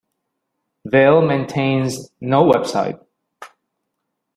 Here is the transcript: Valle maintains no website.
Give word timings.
Valle 0.83 1.21
maintains 1.21 2.09
no 2.19 2.49
website. 2.51 2.99